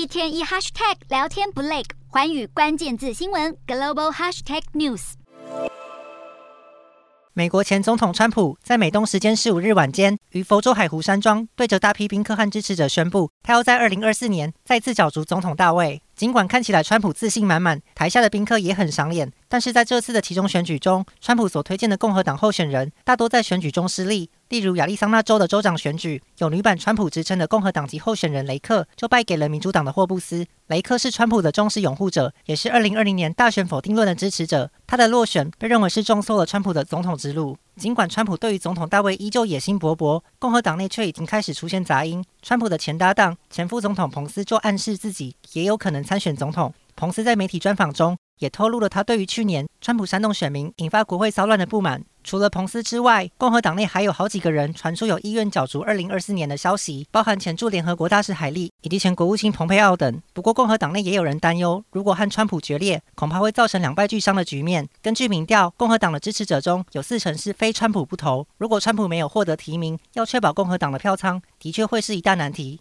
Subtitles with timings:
[0.00, 5.12] 一天一 hashtag 聊天不累，环宇关键字新闻 global hashtag news。
[7.34, 16.00] 美国前总统川普在美东时间十五日晚间于佛州海湖山庄，对着大批宾客和支持者宣布，他要在二零二四年再次角逐总统大位。
[16.20, 24.28] 尽管看起来川普自信满满，台下的宾客也很赏脸，但是在这次的其中选举中，川普所推荐的共和党候选人大多在选举中失利。
[24.50, 30.46] 例如亚利桑那州的州长选举，有女版川普之称的共和党籍候选人雷克就败给了民主党的霍布斯。
[30.66, 34.70] 雷克是川普的忠实拥护者，也是二零二零年大选否定论的支持者。
[34.86, 37.56] 他的落选被认为是重挫了川普的总统之路。
[37.80, 42.22] 尽管川普对于总统大位依旧野心勃勃，共和党内却已经开始出现杂音。
[42.42, 46.74] 川普的前搭档、前副总统彭斯就暗示自己也有可能参选总统。
[46.94, 52.04] 彭斯在媒体专访中也透露了他对于去年川普煽动选民引发国会骚乱的不满。
[52.22, 60.20] 除了彭斯之外，共和党内还有好几个人传出有意愿角逐二零二四年的消息，包含前驻联合国大使海利以及前国务卿蓬佩奥等。
[60.34, 64.86] 不过，共和党内也有人担忧，如果和川普决裂，恐怕会造成两败俱伤的局面。
[65.00, 68.46] 根据民调，共和党的支持者中有四成是非川普不投。
[68.58, 72.78] 如果川普没有获得提名，要确保共和党的票仓，的确会是一大难题。